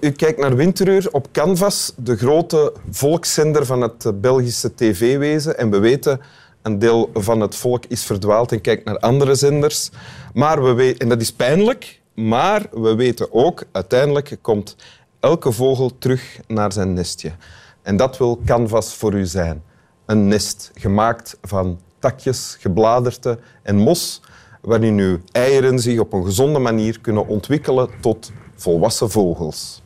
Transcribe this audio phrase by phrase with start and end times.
[0.00, 5.58] U kijkt naar Winteruur op Canvas, de grote volkszender van het eh, Belgische tv-wezen.
[5.58, 6.20] En we weten,
[6.62, 9.90] een deel van het volk is verdwaald en kijkt naar andere zenders.
[10.34, 14.76] Maar we en dat is pijnlijk, maar we weten ook, uiteindelijk komt
[15.20, 17.32] elke vogel terug naar zijn nestje.
[17.82, 19.62] En dat wil Canvas voor u zijn.
[20.06, 24.20] Een nest gemaakt van takjes, gebladerte en mos,
[24.60, 29.82] waarin uw eieren zich op een gezonde manier kunnen ontwikkelen tot volwassen vogels.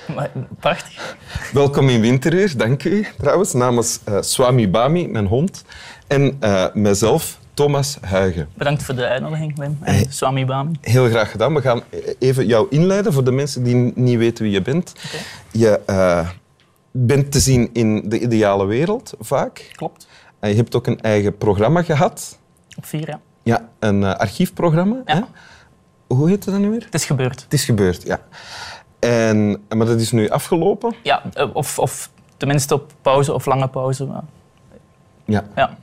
[0.59, 1.15] prachtig.
[1.53, 5.63] Welkom in Winteruur, dank u trouwens, namens eh, Swami Bami, mijn hond,
[6.07, 8.49] en eh, mijzelf, Thomas Huigen.
[8.53, 9.77] Bedankt voor de uitnodiging, Wim.
[9.81, 10.71] En Swami Bami.
[10.81, 11.53] Heel graag gedaan.
[11.53, 11.81] We gaan
[12.19, 14.93] even jou inleiden voor de mensen die niet weten wie je bent.
[15.51, 16.29] Je eh,
[16.91, 19.71] bent te zien in de ideale wereld, vaak.
[19.75, 20.07] Klopt.
[20.39, 22.39] En je hebt ook een eigen programma gehad.
[22.77, 23.19] Op vier, ja.
[23.43, 25.01] Ja, een eh, archiefprogramma.
[25.05, 25.15] Ja.
[25.15, 25.21] Hè?
[26.15, 26.83] Hoe heet dat nu weer?
[26.85, 27.41] Het is gebeurd.
[27.43, 28.19] Het is gebeurd, ja.
[29.01, 30.93] En, maar dat is nu afgelopen.
[31.03, 34.05] Ja, eh, of, of tenminste op pauze of lange pauze.
[34.05, 34.23] maar
[35.25, 35.43] Ja.
[35.55, 35.77] Ja,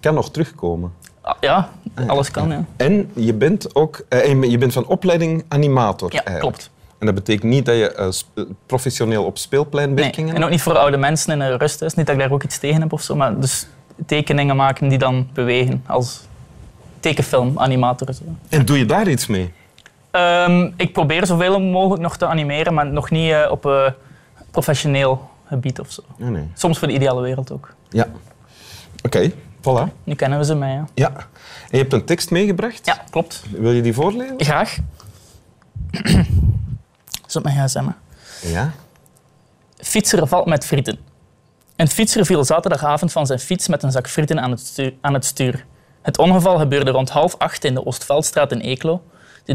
[0.00, 0.92] Kan nog terugkomen.
[1.20, 1.68] Ah, ja
[2.06, 2.64] alles kan, ja.
[2.76, 6.12] En je bent ook eh, je bent van opleiding animator.
[6.12, 6.56] Ja, eigenlijk.
[6.56, 6.70] klopt.
[6.98, 9.42] En dat betekent niet dat je eh, professioneel op Nee.
[9.42, 10.34] speelpleinwerkingen...
[10.34, 11.94] En ook niet voor oude mensen in een rusthuis.
[11.94, 13.66] Niet dat ik daar ook iets tegen heb of zo, maar dus
[14.06, 16.20] tekeningen maken die dan bewegen als
[17.00, 18.14] tekenfilm-animator.
[18.14, 18.22] Zo.
[18.48, 19.52] En doe je daar iets mee?
[20.18, 23.90] Ehm, ik probeer zoveel mogelijk nog te animeren, maar nog niet eh, op eh,
[24.50, 26.02] professioneel gebied of zo.
[26.16, 26.48] Nee, nee.
[26.54, 27.74] Soms voor de ideale wereld ook.
[27.88, 28.06] Ja.
[29.02, 29.30] Oké,
[29.60, 29.92] voilà.
[30.04, 30.72] Nu kennen we ze mij.
[30.72, 31.10] Ja, Ja.
[31.10, 31.24] En
[31.70, 32.86] je hebt een tekst meegebracht.
[32.86, 33.42] ja klopt.
[33.50, 34.34] Wil je die voorlezen?
[34.38, 34.78] Graag.
[37.26, 37.88] Zo op mijn gsm.
[38.42, 38.72] Ja.
[39.76, 40.98] Fietser valt met frieten.
[41.76, 45.14] Een fietser viel zaterdagavond van zijn fiets met een zak frieten aan het, stuur, aan
[45.14, 45.66] het stuur.
[46.02, 49.02] Het ongeval gebeurde rond half acht in de Oostveldstraat in Eeklo.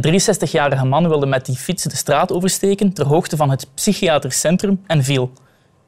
[0.02, 4.40] De 63-jarige man wilde met die fiets de straat oversteken ter hoogte van het psychiatrisch
[4.40, 5.32] centrum en viel.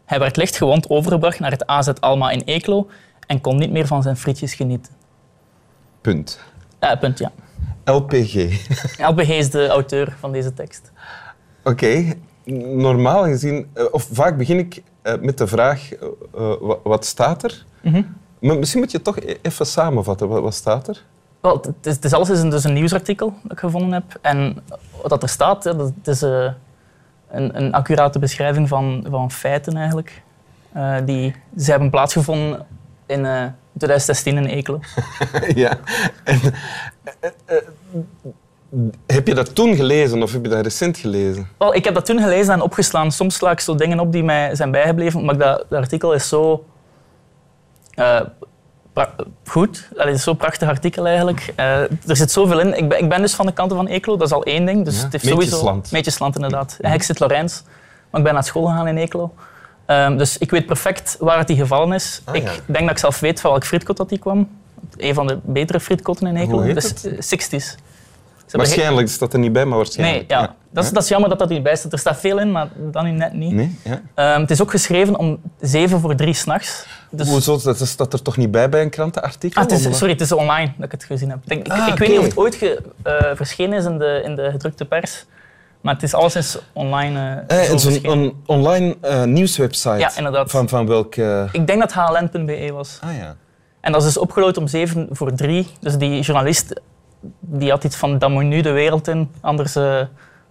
[0.05, 2.87] Hij werd licht gewond overgebracht naar het AZ Alma in Eeklo
[3.27, 4.93] en kon niet meer van zijn frietjes genieten.
[6.01, 6.39] Punt.
[6.99, 7.31] Punt, ja.
[7.85, 8.33] LPG.
[9.09, 10.91] LBG is de auteur van deze tekst.
[11.63, 12.13] Oké.
[12.75, 16.07] Normaal gezien, eh, of vaak begin ik eh, met de vraag, eh,
[16.59, 17.65] wa- wat staat er?
[17.81, 18.01] Mhm.
[18.39, 20.27] Maar misschien moet je toch e- even samenvatten.
[20.27, 21.03] Wat staat er?
[21.45, 24.19] Wel, het is, het is alles is een, dus een nieuwsartikel dat ik gevonden heb.
[24.21, 24.57] En
[25.01, 26.51] wat er staat, hè, dat het is eh,
[27.29, 30.21] een, een accurate beschrijving van, van feiten eigenlijk.
[30.71, 32.65] Eh, die, ze hebben plaatsgevonden
[33.05, 33.43] in eh,
[33.77, 34.79] 2016 in Eeklo.
[35.63, 35.77] ja.
[36.23, 36.39] En,
[39.05, 41.47] heb je dat toen gelezen of heb je dat recent gelezen?
[41.57, 43.11] Wel, ik heb dat toen gelezen en opgeslaan.
[43.11, 46.27] Soms sla ik zo dingen op die mij zijn bijgebleven, maar dat, dat artikel is
[46.27, 46.65] zo
[49.47, 49.87] goed.
[49.93, 51.53] Allee, het is zo'n prachtig artikel eigenlijk.
[51.55, 52.77] Eh, er zit zoveel in.
[52.77, 54.85] Ik ben, ik ben dus van de kanten van Eeklo, dat is al één ding.
[54.85, 55.63] Dus Ja, het heeft Meetjesland.
[55.63, 55.89] sowieso...
[55.95, 56.69] Meetjesland, inderdaad.
[56.69, 57.63] Eigenlijk zit Lorijns,
[58.09, 59.33] maar ik ben naar school gegaan in Eeklo.
[59.85, 62.21] Ehm, dus ik weet perfect waar het die gevallen is.
[62.25, 64.49] Ah, ik denk dat ik zelf weet van welk frietkot dat die kwam.
[64.97, 66.53] Een van de betere frietkotten in Eeklo.
[66.55, 67.05] Hoe heet dus, het?
[67.05, 67.75] eh, 60s.
[68.57, 70.29] Waarschijnlijk staat er niet bij, maar Nee, waarschijnlijk.
[70.31, 70.55] ja.
[70.71, 71.91] Dat, is, dat is jammer dat dat niet bij staat.
[71.93, 73.53] Er staat veel in, maar dan net niet.
[73.53, 73.79] Nee?
[73.83, 74.01] Ja.
[74.13, 76.85] Ehm, het is ook geschreven om zeven voor drie s'nachts.
[77.11, 77.59] Dus, Hoezo?
[77.63, 79.61] Dat staat er toch niet bij bij een krantenartikel?
[79.61, 81.39] ah, het is, Of- sorry, het is online dat ik het gezien heb.
[81.47, 84.51] Ik, Ah, weet niet of het ooit ge- eh, verschenen is in de, in de
[84.51, 85.25] gedrukte pers,
[85.81, 89.97] maar het is alleszins online Eh, zo en zo'n online eh, nieuwswebsite.
[89.97, 90.51] Ja, inderdaad.
[90.51, 91.47] Van, van welke...
[91.51, 92.97] Ik denk dat hln.be was.
[93.01, 93.35] Ah ja.
[93.81, 95.67] En dat is dus om zeven voor drie.
[95.79, 96.81] Dus die journalist
[97.39, 100.01] die had iets van, dat moet nu de wereld in, anders, eh,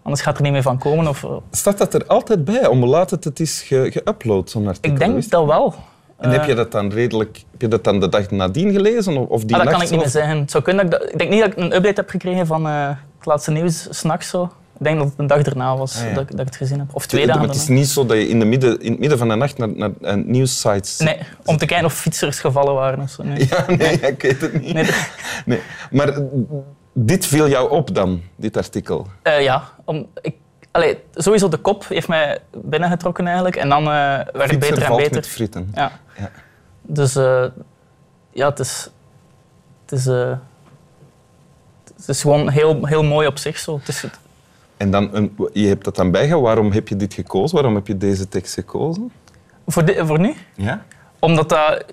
[0.02, 1.08] anders gaat er niet meer van komen.
[1.08, 2.66] Of, eh, Staat dat er altijd bij?
[2.66, 4.90] Om laat het, het is ge- geüpload, zo'n artikel?
[4.92, 5.74] ik denk dat wel.
[6.18, 7.42] En heb je dat dan redelijk...
[7.50, 9.28] Heb je dat dan de dag nadien gelezen?
[9.28, 10.38] Of, die Ah, dat kan ik niet meer zeggen.
[10.38, 12.46] Het zou kunnen dat ik, dat- ik denk niet dat ik een update heb gekregen
[12.46, 14.34] van eh, het laatste nieuws s'nachts.
[14.78, 16.14] Ik denk dat het een dag erna was Ah, ja.
[16.14, 16.88] dat, ik, dat ik het gezien heb.
[16.94, 19.00] Of twee Het, dagen het is niet zo dat je in, de midden, in het
[19.00, 20.98] midden van de nacht naar, naar eh, nieuwssites...
[20.98, 23.22] Nee, om te kijken of fietsers gevallen waren of zo.
[23.22, 23.46] Nee.
[23.50, 24.72] Ja, nee, ik weet het niet.
[24.74, 24.90] Nee,
[25.46, 25.60] Nee.
[25.90, 26.18] Maar
[26.92, 29.06] dit viel jou op dan, dit artikel?
[29.22, 30.34] eh, ja, om, ik,
[30.70, 33.56] allee, sowieso de kop heeft mij binnengetrokken eigenlijk.
[33.56, 35.14] En dan eh, werd het Fietser beter en valt beter.
[35.14, 35.70] met frieten.
[35.74, 35.92] Ja.
[36.18, 36.30] Ja.
[36.82, 37.44] Dus eh,
[38.32, 38.90] ja, het is,
[39.86, 40.38] het is, het
[42.08, 43.58] is gewoon heel, heel mooi op zich.
[43.58, 43.78] Zo.
[43.78, 44.18] Het is, het-
[44.76, 46.48] En dan, een, je hebt dat dan bijgehouden.
[46.48, 47.54] Waarom heb je dit gekozen?
[47.54, 49.12] Waarom heb je deze tekst gekozen?
[49.66, 50.34] voor, voor nu?
[50.54, 50.84] Ja?
[51.18, 51.84] Omdat dat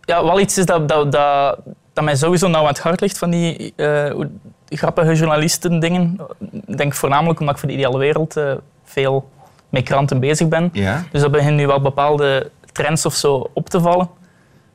[0.00, 1.58] ja, wel iets is dat, dat, dat,
[1.92, 4.20] dat mij sowieso nauw aan het hart ligt van die eh,
[4.68, 6.20] grappige journalisten dingen.
[6.66, 8.52] Ik denk voornamelijk omdat ik voor de ideale wereld eh,
[8.84, 9.30] veel
[9.68, 10.70] met kranten bezig ben.
[10.72, 11.04] Ja?
[11.10, 14.08] Dus er beginnen nu wel bepaalde trends of zo op te vallen.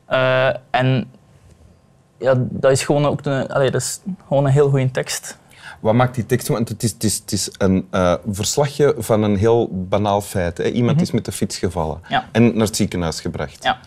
[0.06, 1.12] Eh, en
[2.18, 5.40] ja, dat is gewoon ook een, allee, dat is gewoon een heel goede tekst.
[5.82, 6.48] Wat maakt die tekst?
[6.48, 10.58] Want het is, het is, het is een uh, verslagje van een heel banaal feit.
[10.58, 10.64] Hè.
[10.70, 12.26] Iemand is met de fiets gevallen Ja.
[12.32, 13.64] en naar het ziekenhuis gebracht.
[13.64, 13.78] Ja.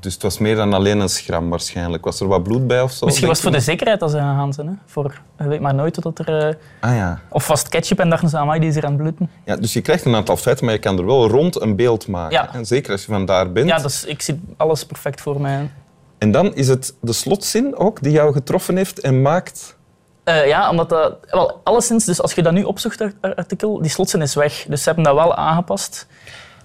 [0.00, 2.04] Dus het was meer dan alleen een schram waarschijnlijk.
[2.04, 3.06] Was er wat bloed bij of zo?
[3.06, 4.66] Misschien was het voor de zekerheid dat ze gegaan zijn.
[4.66, 4.72] Hè?
[4.86, 6.48] Voor, je weet maar nooit dat er...
[6.48, 6.54] eh?
[6.80, 7.20] Ah ja.
[7.28, 9.30] of was het ketchup en dachten ze, amai, die is hier aan het bloeden.
[9.44, 9.56] ja.
[9.56, 12.32] Dus je krijgt een aantal feiten, maar je kan er wel rond een beeld maken.
[12.36, 12.54] Ja.
[12.54, 13.68] En zeker als je van daar bent.
[13.68, 15.70] Ja, dus ik zie alles perfect voor mij.
[16.18, 19.78] En dan is het de slotzin ook die jou getroffen heeft en maakt...
[20.24, 21.16] Eh, ja, omdat dat...
[21.30, 24.64] Wel, alleszins, dus als je dat nu opzoekt, dat artikel, die slotzin is weg.
[24.68, 26.06] Dus ze hebben dat wel aangepast.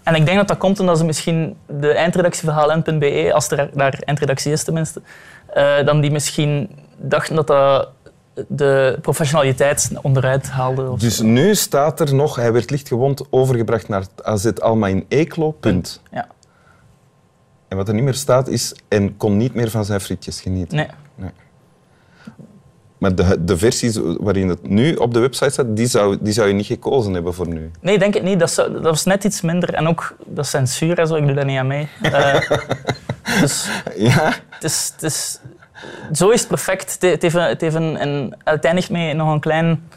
[0.04, 3.70] En ik denk dat dat komt omdat ze misschien de eindredactie van hln.be, als er
[3.74, 5.02] daar eindredactie is tenminste,
[5.54, 7.90] eh, dan die misschien dachten dat dat
[8.48, 10.90] de professionaliteit onderuit haalde.
[10.90, 11.24] Of Dus zo.
[11.24, 16.02] nu staat er nog, hij werd lichtgewond overgebracht naar het AZ Alma in Eeklo, punt.
[16.12, 16.28] Ja.
[17.68, 20.76] En wat er niet meer staat is, en kon niet meer van zijn frietjes genieten.
[21.16, 21.32] Nee.
[22.98, 26.48] Maar de, de versies waarin het nu op de website staat, die zou, die zou
[26.48, 27.72] je niet gekozen hebben voor nu.
[27.82, 28.40] Nee, denk het niet.
[28.40, 29.74] Dat, zou- dat was net iets minder.
[29.74, 31.88] En ook dat censuur en zo, ik doe daar niet aan mee.
[32.02, 32.40] Eh,
[33.42, 34.34] dus Ja?
[34.50, 35.40] het is, het is,
[36.14, 36.98] zo is het perfect.
[37.02, 39.88] Het, heeft, een, het heeft een, een, het eindigt met nog een klein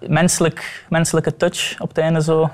[0.00, 2.22] menselijk, menselijke touch op het einde.
[2.22, 2.50] Zo.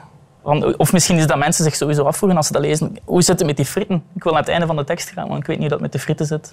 [0.76, 2.96] Of misschien is dat mensen zich sowieso afvroegen als ze dat lezen.
[3.04, 4.02] Hoe zit het met die frieten?
[4.14, 5.80] Ik wil naar het einde van de tekst gaan, want ik weet niet hoe dat
[5.80, 6.52] met de frieten zit.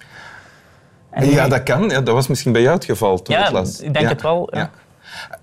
[1.10, 1.88] En Ja, dat kan.
[1.88, 3.80] Ja, dat was misschien bij jou het geval toen Ja, het las.
[3.80, 4.10] ik denk Ja.
[4.12, 4.48] het wel.
[4.52, 4.70] Ja.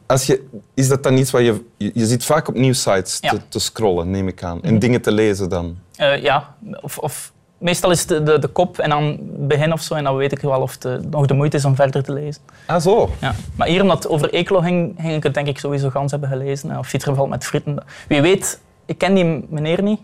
[0.06, 0.44] Als je,
[0.74, 1.66] is dat dan iets wat je...
[1.78, 4.62] Je, zit vaak op nieuwsites te, te scrollen, neem ik aan.
[4.64, 5.78] En dingen te lezen dan.
[5.96, 9.82] Eh, ja, of, of meestal is het de, de, de kop en dan begin of
[9.82, 9.94] zo.
[9.96, 12.14] En dan weet ik wel of het eh, nog de moeite is om verder te
[12.14, 12.42] lezen.
[12.66, 13.10] Ah, zo.
[13.22, 13.36] Ja.
[13.56, 16.30] Maar hier, omdat het over Eeklo ging, ging ik het denk ik sowieso gans hebben
[16.30, 16.72] gelezen.
[16.72, 17.84] Eh, Of fietsgeval met frieten.
[18.08, 20.00] Wie weet, ik ken die meneer niet.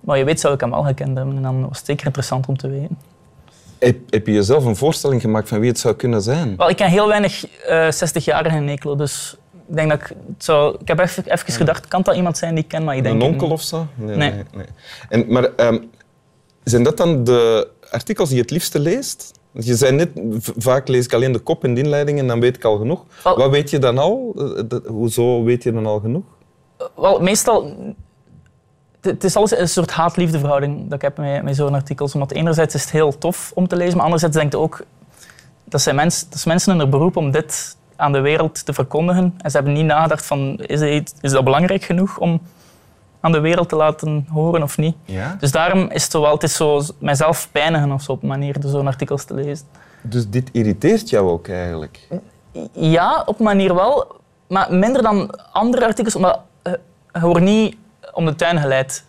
[0.00, 1.36] Maar je weet zou ik hem wel gekend hebben.
[1.36, 2.98] En dan was het zeker interessant om te weten.
[3.84, 6.56] Heb, heb je jezelf een voorstelling gemaakt van wie het zou kunnen zijn?
[6.56, 8.96] Wel, ik ken heel weinig eh 60-jarigen in Eeklo.
[8.96, 9.36] Dus
[9.68, 10.06] ik denk dat ik...
[10.08, 12.84] Het zou, ik heb even, even gedacht, kan dat iemand zijn die ik ken?
[12.84, 13.86] Maar ik denk Een onkel of zo?
[13.94, 14.16] Nee.
[14.16, 14.32] Nee.
[14.54, 14.66] nee.
[15.08, 15.78] En, maar ehm,
[16.64, 19.32] zijn dat dan de artikels die je het liefste leest?
[19.52, 20.08] Je zei net,
[20.56, 23.04] vaak lees ik alleen de kop en de inleiding en dan weet ik al genoeg.
[23.24, 24.34] Wel- Wat weet je dan al?
[24.68, 26.24] Eh, Hoezo weet je dan al genoeg?
[26.96, 27.74] Wel, meestal...
[29.04, 32.14] Het is alles een soort haat-liefde verhouding dat ik heb met, met zo'n artikels.
[32.14, 34.84] Omdat enerzijds is het heel tof om te lezen, maar anderzijds denk ik ook...
[35.64, 38.72] Dat zijn, mens, dat is mensen in hun beroep om dit aan de wereld te
[38.72, 39.34] verkondigen.
[39.38, 42.40] En ze hebben niet nagedacht van, is, het, is dat belangrijk genoeg om
[43.20, 44.96] aan de wereld te laten horen of niet?
[45.04, 45.36] Ja?
[45.40, 48.60] Dus daarom is het wel, het is zo mijzelf pijnigen of zo op een manier
[48.60, 49.66] door zo'n artikels te lezen.
[50.02, 52.08] Dus dit irriteert jou ook eigenlijk?
[52.72, 54.16] Ja, op een manier wel,
[54.48, 56.72] maar minder dan andere artikels, omdat eh,
[57.12, 57.76] je wordt niet
[58.12, 59.04] om de tuin geleid.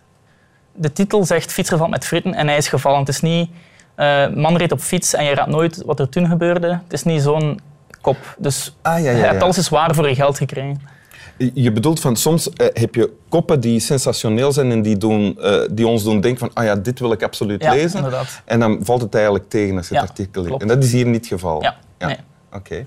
[0.72, 2.98] De titel zegt fietsgeval met fritten en hij is gevallen.
[2.98, 3.50] Het is niet
[3.94, 6.68] eh, man reed op fiets en je raadt nooit wat er toen gebeurde.
[6.68, 7.60] Het is niet zo'n
[8.00, 8.16] kop.
[8.38, 9.40] Dus Ah, ja, je ja, hebt ja.
[9.40, 10.80] alles eens waar voor je geld gekregen.
[11.54, 15.60] Je bedoelt van soms eh, heb je koppen die sensationeel zijn en die, doen, eh,
[15.70, 17.96] die ons doen denken van ah ja, dit wil ik absoluut Ja, lezen.
[17.96, 18.42] inderdaad.
[18.44, 20.60] En dan valt het eigenlijk tegen als je Ja, het artikel leest.
[20.62, 21.62] En dat is hier niet het geval.
[21.62, 22.16] Ja, nee.
[22.52, 22.86] Oké.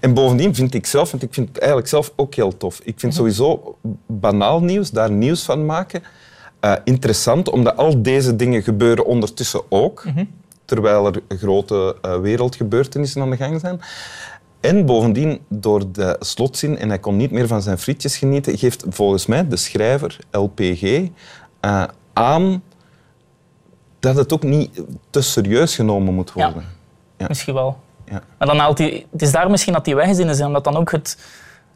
[0.00, 2.78] En bovendien vind ik zelf, want ik vind het eigenlijk zelf ook heel tof.
[2.78, 3.12] Ik vind Mhm.
[3.12, 6.02] sowieso banaal nieuws, daar nieuws van maken,
[6.60, 10.24] eh, interessant, omdat al deze dingen gebeuren ondertussen ook, Mhm.
[10.64, 13.80] terwijl er grote eh, wereldgebeurtenissen aan de gang zijn.
[14.60, 18.84] En bovendien, door de slotzin, en hij kon niet meer van zijn frietjes genieten, geeft
[18.88, 21.10] volgens mij de schrijver, LPG,
[21.60, 22.62] eh, aan
[23.98, 26.44] dat het ook niet te serieus genomen moet Ja.
[26.44, 26.70] worden.
[27.16, 27.26] Ja.
[27.28, 27.78] Misschien wel.
[28.10, 28.22] Ja.
[28.38, 30.90] Maar dan haalt hij, het is daar misschien dat die weggezien is, omdat dan ook
[30.92, 31.18] het,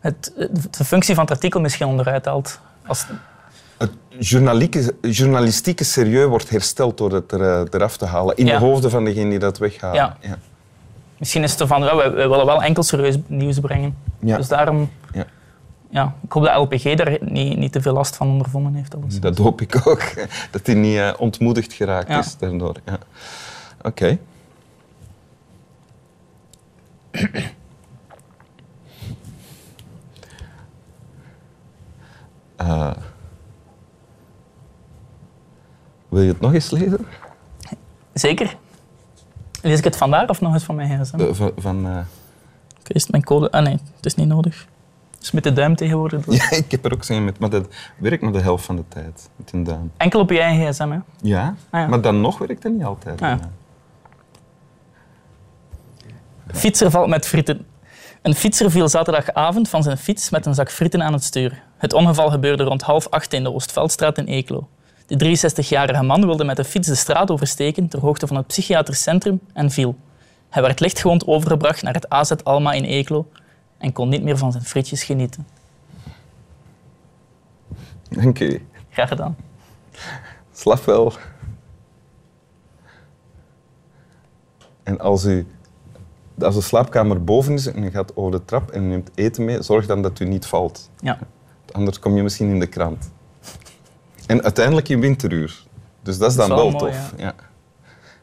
[0.01, 0.33] het,
[0.71, 2.61] de functie van het artikel misschien onderuit haalt.
[2.87, 3.07] Als,
[3.77, 3.91] Het
[5.01, 8.37] journalistieke serieus wordt hersteld door het er, eh, eraf te halen.
[8.37, 8.59] In Ja.
[8.59, 10.17] de hoofden van degene die dat weghalen.
[10.21, 10.39] Ja.
[11.17, 13.97] misschien is het zo van, ja, wij, wij willen wel enkel serieus nieuws brengen.
[14.19, 14.37] Ja.
[14.37, 15.25] Dus daarom, Ja.
[15.91, 18.95] ja, ik hoop dat LPG daar niet, niet te veel last van ondervonden heeft.
[18.95, 19.21] Alles.
[19.21, 20.03] Dat hoop ik ook.
[20.51, 22.75] Dat hij niet eh, ontmoedigd geraakt is daardoor.
[22.85, 22.99] Ja.
[23.83, 24.19] Oké.
[32.57, 32.91] Eh,
[36.09, 37.07] wil je het nog eens lezen?
[38.13, 38.57] Zeker.
[39.63, 41.21] Lees ik het vandaar of nog eens van mijn gsm?
[41.21, 41.99] Eh, van, van, eh,
[42.87, 43.51] is het mijn code?
[43.51, 44.67] Ah nee, het is niet nodig.
[45.19, 46.25] Dus met de duim tegenwoordig.
[46.41, 47.67] ja, ik heb er ook zin met, maar dat
[47.99, 49.29] werkt maar de helft van de tijd.
[49.37, 49.93] Met een duim.
[49.97, 50.99] Enkel op je eigen gsm, hè?
[51.21, 51.87] Ja, Ah, ja.
[51.87, 53.23] maar dan nog werkt het niet altijd.
[53.23, 53.51] Ah, ja.
[56.53, 57.67] Fietser valt met frieten.
[58.23, 61.63] Een fietser viel zaterdagavond van zijn fiets met een zak frieten aan het stuur.
[61.77, 64.69] Het ongeval gebeurde rond half acht in de Oostveldstraat in Eeklo.
[65.07, 69.03] De 63-jarige man wilde met de fiets de straat oversteken ter hoogte van het psychiatrisch
[69.03, 69.97] centrum en viel.
[70.49, 73.29] Hij werd lichtgewond overgebracht naar het AZ Alma in Eeklo
[73.79, 75.47] en kon niet meer van zijn frietjes genieten.
[78.09, 78.67] Dank u.
[78.91, 79.37] Graag gedaan.
[80.53, 81.13] Slap wel.
[84.83, 85.47] En als, u,
[86.39, 89.45] als de slaapkamer boven is en je gaat over de trap en je neemt eten
[89.45, 90.91] mee, zorg dan dat u niet valt.
[91.01, 91.19] Ja.
[91.73, 93.11] Anders kom je misschien in de krant.
[94.27, 95.63] En uiteindelijk in winteruur.
[96.03, 97.13] Dus dat is dan Dat is wel, wel mooi, tof.
[97.17, 97.35] Ja.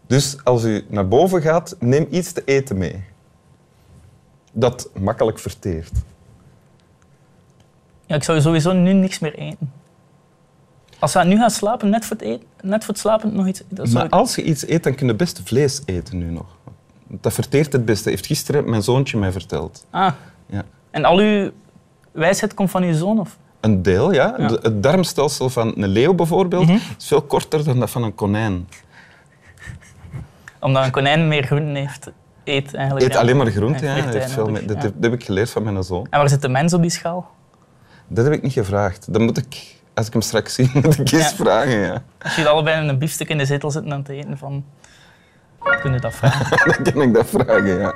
[0.08, 3.04] Dus als u naar boven gaat, neem iets te eten mee.
[4.52, 5.92] Dat makkelijk verteert.
[8.06, 9.72] ja, ik zou sowieso nu niks meer eten.
[11.00, 13.64] Als we nu gaan slapen, net voor het, eten, net voor het slapen nog iets...
[13.68, 16.58] Dat Maar ik- als je iets eet, dan kun je best vlees eten nu nog.
[17.12, 18.10] Dat verteert het beste.
[18.10, 19.86] Heeft gisteren mijn zoontje mij verteld.
[19.90, 20.12] Ah,
[20.46, 20.64] Ja.
[20.92, 21.52] en al uw
[22.12, 23.20] wijsheid komt van uw zoon?
[23.20, 23.38] Of?
[23.60, 24.36] Een deel, ja.
[24.38, 24.48] Ja.
[24.48, 26.78] De- Het darmstelsel van een leeuw bijvoorbeeld Mhm.
[26.98, 28.68] is veel korter dan dat van een konijn.
[30.60, 32.12] Omdat een konijn meer groenten heeft,
[32.44, 33.06] eet eigenlijk.
[33.06, 33.20] Eet ja.
[33.20, 34.04] alleen maar groente, En ja.
[34.10, 36.08] Heeft veel meer- dat, heb, dat heb ik geleerd van mijn zoon.
[36.10, 37.30] En waar zit de mens op die schaal?
[38.08, 39.14] Dat heb ik niet gevraagd.
[39.14, 41.78] Dat moet ik, als ik hem straks zie, moet ik eens vragen.
[41.80, 42.04] Ja.
[42.24, 44.64] Als jullie allebei in een biefstuk in de zetel zitten aan het eten, van...
[45.82, 46.58] kun je dat vragen?
[46.84, 47.94] Dan kan ik dat vragen, ja.